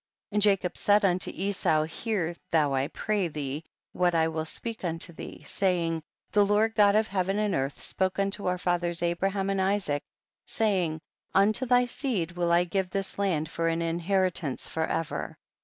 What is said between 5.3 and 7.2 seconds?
saying, the Lord God of